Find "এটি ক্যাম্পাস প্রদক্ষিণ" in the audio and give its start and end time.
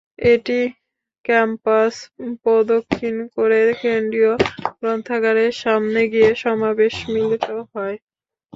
0.27-3.15